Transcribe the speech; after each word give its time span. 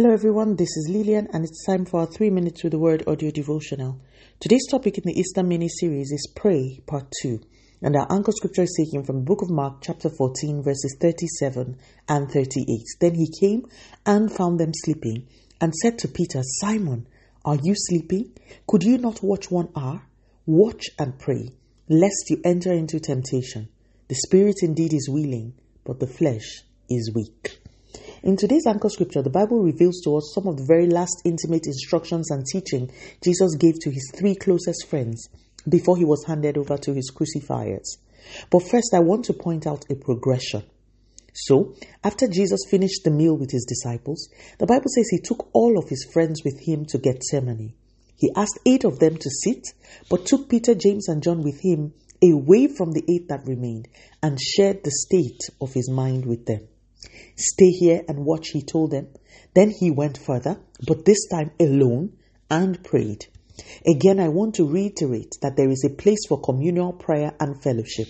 Hello, 0.00 0.12
everyone. 0.12 0.54
This 0.54 0.76
is 0.76 0.88
Lillian, 0.88 1.26
and 1.32 1.44
it's 1.44 1.66
time 1.66 1.84
for 1.84 1.98
our 1.98 2.06
three 2.06 2.30
minutes 2.30 2.62
with 2.62 2.70
the 2.70 2.78
word 2.78 3.02
audio 3.08 3.32
devotional. 3.32 4.00
Today's 4.38 4.64
topic 4.70 4.96
in 4.96 5.02
the 5.04 5.18
Easter 5.18 5.42
mini 5.42 5.68
series 5.68 6.12
is 6.12 6.32
Pray, 6.36 6.80
Part 6.86 7.12
2, 7.20 7.40
and 7.82 7.96
our 7.96 8.06
anchor 8.08 8.30
scripture 8.30 8.62
is 8.62 8.78
taken 8.78 9.04
from 9.04 9.16
the 9.16 9.24
book 9.24 9.42
of 9.42 9.50
Mark, 9.50 9.78
chapter 9.82 10.08
14, 10.08 10.62
verses 10.62 10.96
37 11.00 11.76
and 12.08 12.30
38. 12.30 12.80
Then 13.00 13.16
he 13.16 13.28
came 13.40 13.66
and 14.06 14.30
found 14.30 14.60
them 14.60 14.70
sleeping, 14.72 15.26
and 15.60 15.74
said 15.74 15.98
to 15.98 16.06
Peter, 16.06 16.42
Simon, 16.44 17.08
are 17.44 17.58
you 17.60 17.74
sleeping? 17.74 18.38
Could 18.68 18.84
you 18.84 18.98
not 18.98 19.20
watch 19.20 19.50
one 19.50 19.70
hour? 19.74 20.06
Watch 20.46 20.90
and 21.00 21.18
pray, 21.18 21.56
lest 21.88 22.30
you 22.30 22.40
enter 22.44 22.72
into 22.72 23.00
temptation. 23.00 23.68
The 24.06 24.14
spirit 24.14 24.58
indeed 24.62 24.94
is 24.94 25.08
willing, 25.10 25.54
but 25.82 25.98
the 25.98 26.06
flesh 26.06 26.62
is 26.88 27.10
weak. 27.12 27.58
In 28.22 28.36
today's 28.36 28.66
anchor 28.66 28.88
scripture, 28.88 29.22
the 29.22 29.30
Bible 29.30 29.62
reveals 29.62 30.00
to 30.02 30.16
us 30.16 30.32
some 30.34 30.48
of 30.48 30.56
the 30.56 30.64
very 30.66 30.86
last 30.86 31.22
intimate 31.24 31.66
instructions 31.66 32.30
and 32.32 32.44
teaching 32.44 32.90
Jesus 33.22 33.54
gave 33.54 33.78
to 33.80 33.90
his 33.90 34.10
three 34.16 34.34
closest 34.34 34.88
friends 34.88 35.28
before 35.68 35.96
he 35.96 36.04
was 36.04 36.24
handed 36.26 36.58
over 36.58 36.76
to 36.78 36.92
his 36.92 37.10
crucifiers. 37.10 37.98
But 38.50 38.68
first, 38.68 38.92
I 38.92 38.98
want 38.98 39.26
to 39.26 39.34
point 39.34 39.68
out 39.68 39.84
a 39.88 39.94
progression. 39.94 40.64
So, 41.32 41.76
after 42.02 42.26
Jesus 42.26 42.66
finished 42.68 43.04
the 43.04 43.12
meal 43.12 43.36
with 43.36 43.52
his 43.52 43.64
disciples, 43.64 44.28
the 44.58 44.66
Bible 44.66 44.88
says 44.92 45.08
he 45.10 45.20
took 45.20 45.48
all 45.52 45.78
of 45.78 45.88
his 45.88 46.04
friends 46.12 46.42
with 46.44 46.58
him 46.66 46.86
to 46.86 46.98
Gethsemane. 46.98 47.74
He 48.16 48.32
asked 48.34 48.58
eight 48.66 48.82
of 48.82 48.98
them 48.98 49.16
to 49.16 49.30
sit, 49.30 49.64
but 50.10 50.26
took 50.26 50.48
Peter, 50.48 50.74
James, 50.74 51.06
and 51.06 51.22
John 51.22 51.44
with 51.44 51.60
him 51.60 51.94
away 52.20 52.66
from 52.66 52.90
the 52.90 53.04
eight 53.08 53.28
that 53.28 53.46
remained 53.46 53.86
and 54.20 54.40
shared 54.40 54.82
the 54.82 54.90
state 54.90 55.38
of 55.60 55.72
his 55.72 55.88
mind 55.88 56.26
with 56.26 56.46
them. 56.46 56.66
Stay 57.36 57.70
here 57.70 58.02
and 58.08 58.24
watch, 58.24 58.48
he 58.48 58.62
told 58.62 58.90
them. 58.90 59.08
Then 59.54 59.70
he 59.70 59.90
went 59.90 60.18
further, 60.18 60.60
but 60.86 61.04
this 61.04 61.28
time 61.28 61.52
alone, 61.60 62.16
and 62.50 62.82
prayed. 62.82 63.26
Again, 63.86 64.20
I 64.20 64.28
want 64.28 64.54
to 64.56 64.68
reiterate 64.68 65.34
that 65.42 65.56
there 65.56 65.70
is 65.70 65.84
a 65.84 65.94
place 65.94 66.26
for 66.28 66.40
communal 66.40 66.92
prayer 66.92 67.32
and 67.40 67.60
fellowship, 67.62 68.08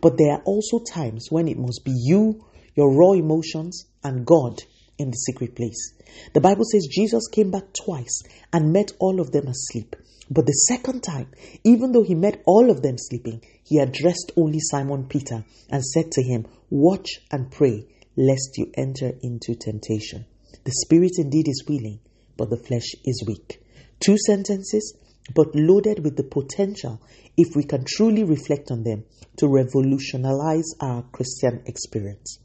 but 0.00 0.16
there 0.18 0.32
are 0.32 0.42
also 0.44 0.78
times 0.78 1.28
when 1.30 1.48
it 1.48 1.58
must 1.58 1.84
be 1.84 1.92
you, 1.94 2.44
your 2.74 2.94
raw 2.94 3.12
emotions, 3.12 3.86
and 4.04 4.26
God 4.26 4.62
in 4.98 5.10
the 5.10 5.16
secret 5.16 5.54
place. 5.56 5.94
The 6.34 6.40
Bible 6.40 6.64
says 6.64 6.88
Jesus 6.90 7.28
came 7.28 7.50
back 7.50 7.72
twice 7.72 8.22
and 8.52 8.72
met 8.72 8.92
all 8.98 9.20
of 9.20 9.32
them 9.32 9.46
asleep. 9.46 9.96
But 10.30 10.46
the 10.46 10.52
second 10.52 11.02
time, 11.02 11.28
even 11.64 11.92
though 11.92 12.04
he 12.04 12.14
met 12.14 12.42
all 12.46 12.70
of 12.70 12.82
them 12.82 12.96
sleeping, 12.98 13.42
he 13.64 13.78
addressed 13.78 14.32
only 14.36 14.60
Simon 14.60 15.06
Peter 15.06 15.44
and 15.70 15.84
said 15.84 16.12
to 16.12 16.22
him, 16.22 16.46
Watch 16.70 17.08
and 17.32 17.50
pray 17.50 17.86
lest 18.16 18.56
you 18.56 18.70
enter 18.76 19.12
into 19.22 19.54
temptation. 19.54 20.26
The 20.64 20.72
spirit 20.72 21.12
indeed 21.18 21.48
is 21.48 21.64
willing, 21.68 22.00
but 22.36 22.50
the 22.50 22.56
flesh 22.56 22.94
is 23.04 23.24
weak. 23.26 23.62
Two 24.00 24.16
sentences, 24.26 24.94
but 25.34 25.54
loaded 25.54 26.02
with 26.02 26.16
the 26.16 26.24
potential, 26.24 27.00
if 27.36 27.54
we 27.54 27.64
can 27.64 27.84
truly 27.86 28.24
reflect 28.24 28.70
on 28.70 28.82
them, 28.82 29.04
to 29.36 29.48
revolutionize 29.48 30.74
our 30.80 31.02
Christian 31.12 31.62
experience. 31.66 32.38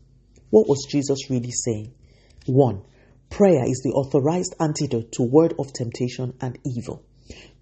What 0.49 0.67
was 0.67 0.87
Jesus 0.89 1.29
really 1.29 1.51
saying? 1.51 1.93
One, 2.45 2.83
prayer 3.29 3.65
is 3.65 3.81
the 3.83 3.91
authorized 3.91 4.55
antidote 4.59 5.11
to 5.13 5.23
word 5.23 5.53
of 5.59 5.73
temptation 5.73 6.35
and 6.39 6.57
evil. 6.65 7.03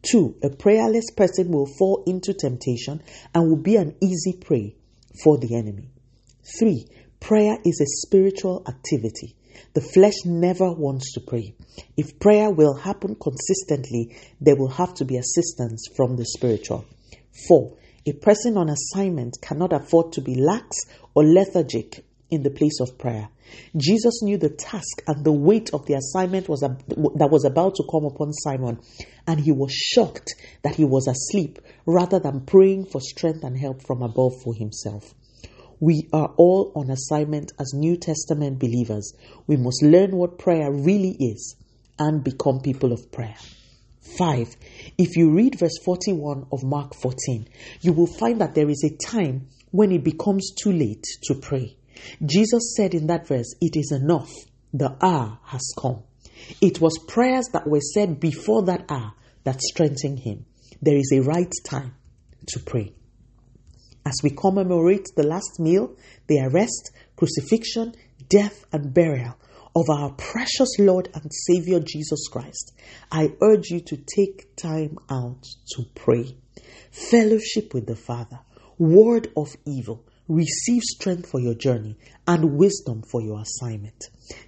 Two, 0.01 0.35
a 0.43 0.49
prayerless 0.49 1.11
person 1.15 1.49
will 1.49 1.65
fall 1.65 2.03
into 2.05 2.33
temptation 2.33 3.01
and 3.33 3.49
will 3.49 3.61
be 3.61 3.77
an 3.77 3.95
easy 4.01 4.33
prey 4.33 4.75
for 5.23 5.37
the 5.37 5.55
enemy. 5.55 5.89
Three, 6.59 6.85
Prayer 7.23 7.57
is 7.63 7.79
a 7.79 7.85
spiritual 8.05 8.65
activity. 8.67 9.33
The 9.73 9.79
flesh 9.79 10.25
never 10.25 10.73
wants 10.73 11.13
to 11.13 11.21
pray. 11.21 11.55
If 11.95 12.19
prayer 12.19 12.51
will 12.51 12.75
happen 12.75 13.15
consistently, 13.15 14.17
there 14.41 14.57
will 14.57 14.67
have 14.67 14.93
to 14.95 15.05
be 15.05 15.15
assistance 15.15 15.87
from 15.95 16.17
the 16.17 16.25
spiritual. 16.25 16.83
4. 17.47 17.77
A 18.07 18.11
person 18.11 18.57
on 18.57 18.67
assignment 18.69 19.37
cannot 19.41 19.71
afford 19.71 20.11
to 20.11 20.21
be 20.21 20.35
lax 20.35 20.75
or 21.15 21.23
lethargic 21.23 22.03
in 22.29 22.43
the 22.43 22.49
place 22.49 22.81
of 22.81 22.97
prayer. 22.97 23.29
Jesus 23.77 24.21
knew 24.21 24.37
the 24.37 24.49
task 24.49 25.01
and 25.07 25.23
the 25.23 25.31
weight 25.31 25.69
of 25.73 25.85
the 25.85 25.93
assignment 25.93 26.49
was 26.49 26.59
that 26.59 27.29
was 27.31 27.45
about 27.45 27.75
to 27.75 27.83
come 27.89 28.03
upon 28.03 28.33
Simon, 28.33 28.81
and 29.25 29.39
he 29.39 29.53
was 29.53 29.71
shocked 29.71 30.33
that 30.63 30.75
he 30.75 30.83
was 30.83 31.07
asleep 31.07 31.59
rather 31.85 32.19
than 32.19 32.41
praying 32.45 32.85
for 32.85 32.99
strength 32.99 33.45
and 33.45 33.57
help 33.57 33.81
from 33.87 34.01
above 34.01 34.33
for 34.43 34.53
himself. 34.53 35.13
We 35.83 36.07
are 36.13 36.33
all 36.37 36.71
on 36.75 36.89
assignment 36.89 37.51
as 37.59 37.73
New 37.73 37.97
Testament 37.97 38.57
believers. 38.57 39.13
We 39.47 39.57
must 39.57 39.83
learn 39.83 40.15
what 40.15 40.37
prayer 40.37 40.71
really 40.71 41.17
is 41.19 41.57
and 41.99 42.23
become 42.23 42.61
people 42.61 42.93
of 42.93 43.11
prayer. 43.11 43.35
5. 44.17 44.55
If 44.97 45.17
you 45.17 45.31
read 45.31 45.59
verse 45.59 45.77
41 45.83 46.47
of 46.53 46.63
Mark 46.63 46.95
14, 46.95 47.49
you 47.81 47.91
will 47.91 48.07
find 48.07 48.39
that 48.39 48.55
there 48.55 48.69
is 48.69 48.81
a 48.85 48.95
time 48.95 49.49
when 49.71 49.91
it 49.91 50.05
becomes 50.05 50.53
too 50.55 50.71
late 50.71 51.03
to 51.23 51.35
pray. 51.35 51.75
Jesus 52.25 52.75
said 52.77 52.93
in 52.93 53.07
that 53.07 53.27
verse, 53.27 53.53
It 53.59 53.75
is 53.75 53.91
enough. 53.91 54.31
The 54.73 54.95
hour 55.01 55.37
has 55.47 55.73
come. 55.77 56.03
It 56.61 56.79
was 56.79 56.97
prayers 57.09 57.49
that 57.51 57.67
were 57.67 57.81
said 57.81 58.21
before 58.21 58.63
that 58.67 58.85
hour 58.89 59.15
that 59.43 59.61
strengthened 59.61 60.19
him. 60.19 60.45
There 60.81 60.95
is 60.95 61.11
a 61.13 61.23
right 61.23 61.51
time 61.69 61.95
to 62.53 62.61
pray 62.61 62.93
as 64.05 64.19
we 64.23 64.29
commemorate 64.29 65.07
the 65.15 65.25
last 65.25 65.59
meal, 65.59 65.95
the 66.27 66.39
arrest, 66.39 66.91
crucifixion, 67.15 67.93
death, 68.29 68.65
and 68.71 68.93
burial 68.93 69.35
of 69.75 69.89
our 69.89 70.11
precious 70.11 70.69
Lord 70.77 71.09
and 71.13 71.31
Savior 71.31 71.79
Jesus 71.79 72.27
Christ, 72.27 72.73
I 73.11 73.33
urge 73.41 73.69
you 73.69 73.79
to 73.81 73.97
take 73.97 74.55
time 74.55 74.97
out 75.09 75.43
to 75.75 75.83
pray. 75.95 76.35
Fellowship 76.91 77.73
with 77.73 77.87
the 77.87 77.95
Father, 77.95 78.39
word 78.77 79.29
of 79.35 79.55
evil, 79.65 80.05
receive 80.27 80.83
strength 80.83 81.29
for 81.29 81.39
your 81.39 81.55
journey 81.55 81.97
and 82.27 82.57
wisdom 82.57 83.01
for 83.01 83.21
your 83.21 83.41
assignment. 83.41 84.03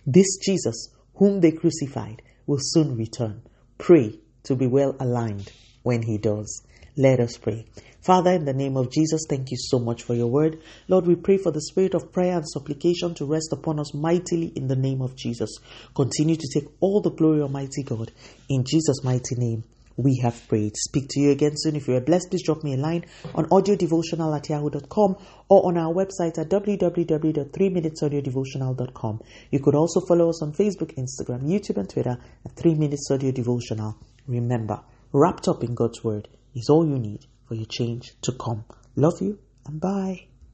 This 0.06 0.38
Jesus, 0.38 0.90
whom 1.16 1.42
they 1.42 1.52
crucified, 1.52 2.22
will 2.46 2.60
soon 2.62 2.96
return. 2.96 3.42
Pray 3.78 4.20
to 4.44 4.56
be 4.56 4.68
well 4.68 4.96
aligned 5.00 5.52
when 5.84 6.04
he 6.04 6.18
does. 6.18 6.62
Let 6.96 7.20
us 7.20 7.38
pray. 7.38 7.66
Father, 8.06 8.32
in 8.34 8.46
the 8.46 8.54
name 8.54 8.78
of 8.78 8.92
Jesus, 8.92 9.26
thank 9.28 9.50
you 9.50 9.58
so 9.58 9.80
much 9.80 10.04
for 10.04 10.14
your 10.14 10.28
word. 10.28 10.62
Lord, 10.88 11.08
we 11.08 11.16
pray 11.16 11.38
for 11.38 11.52
the 11.52 11.60
spirit 11.60 11.96
of 11.96 12.12
prayer 12.12 12.38
and 12.38 12.48
supplication 12.48 13.16
to 13.16 13.26
rest 13.26 13.52
upon 13.52 13.80
us 13.80 13.96
mightily 13.96 14.54
in 14.56 14.68
the 14.68 14.76
name 14.76 15.02
of 15.02 15.16
Jesus. 15.16 15.58
Continue 15.96 16.36
to 16.36 16.48
take 16.54 16.68
all 16.82 17.02
the 17.02 17.10
glory, 17.10 17.42
Almighty 17.42 17.82
God. 17.82 18.12
In 18.48 18.64
Jesus' 18.64 19.04
mighty 19.04 19.34
name, 19.38 19.64
we 19.98 20.20
have 20.22 20.48
prayed. 20.48 20.78
Speak 20.78 21.08
to 21.10 21.20
you 21.20 21.32
again 21.32 21.54
soon. 21.56 21.76
If 21.76 21.88
you 21.88 21.96
are 21.96 22.00
blessed, 22.00 22.30
please 22.30 22.46
drop 22.46 22.64
me 22.64 22.76
a 22.76 22.78
line 22.78 23.06
on 23.34 23.46
audiodevotional 23.46 24.38
at 24.38 24.50
yahoo.com 24.50 25.16
or 25.50 25.66
on 25.66 25.76
our 25.76 25.92
website 25.92 26.38
at 26.38 26.50
www.3minutesaudiodevotional.com. 26.50 29.22
You 29.50 29.60
could 29.62 29.74
also 29.74 30.02
follow 30.02 30.30
us 30.30 30.44
on 30.44 30.54
Facebook, 30.54 30.94
Instagram, 30.94 31.50
YouTube, 31.50 31.78
and 31.78 31.90
Twitter 31.90 32.20
at 32.46 32.56
3 32.56 32.76
Minutes 32.76 33.10
Audio 33.10 33.32
Devotional. 33.32 33.98
Remember, 34.28 34.82
wrapped 35.12 35.48
up 35.48 35.64
in 35.64 35.74
God's 35.74 36.04
Word 36.04 36.28
is 36.54 36.70
all 36.70 36.88
you 36.88 37.00
need 37.00 37.26
for 37.48 37.56
your 37.56 37.66
change 37.66 38.14
to 38.22 38.32
come. 38.32 38.66
Love 38.96 39.22
you 39.22 39.40
and 39.66 39.80
bye. 39.80 40.28